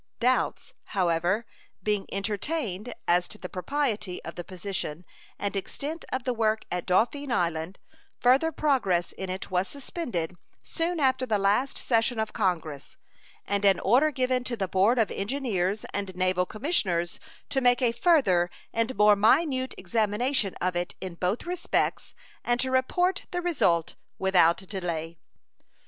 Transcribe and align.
Doubts, 0.19 0.73
however, 0.97 1.45
being 1.83 2.07
entertained 2.11 2.91
as 3.07 3.27
to 3.27 3.37
the 3.37 3.47
propriety 3.47 4.19
of 4.25 4.33
the 4.33 4.43
position 4.43 5.05
and 5.37 5.55
extent 5.55 6.05
of 6.11 6.23
the 6.23 6.33
work 6.33 6.65
at 6.71 6.87
Dauphine 6.87 7.31
Island, 7.31 7.77
further 8.19 8.51
progress 8.51 9.11
in 9.11 9.29
it 9.29 9.51
was 9.51 9.67
suspended 9.67 10.35
soon 10.63 10.99
after 10.99 11.27
the 11.27 11.37
last 11.37 11.77
session 11.77 12.19
of 12.19 12.33
Congress, 12.33 12.97
and 13.45 13.63
an 13.63 13.79
order 13.79 14.09
given 14.09 14.43
to 14.45 14.57
the 14.57 14.67
Board 14.67 14.97
of 14.97 15.11
Engineers 15.11 15.85
and 15.93 16.15
Naval 16.15 16.47
Commissioners 16.47 17.19
to 17.49 17.61
make 17.61 17.83
a 17.83 17.91
further 17.91 18.49
and 18.73 18.97
more 18.97 19.15
minute 19.15 19.75
examination 19.77 20.55
of 20.55 20.75
it 20.75 20.95
in 20.99 21.13
both 21.13 21.43
respects, 21.45 22.15
and 22.43 22.59
to 22.59 22.71
report 22.71 23.27
the 23.29 23.39
result 23.43 23.93
without 24.17 24.57
delay. 24.57 25.19